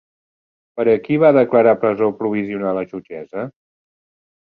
Per 0.79 0.85
a 0.93 0.95
qui 1.09 1.19
va 1.25 1.31
declarar 1.37 1.75
presó 1.85 2.09
provisional 2.25 2.83
la 2.83 2.89
jutgessa? 2.97 3.49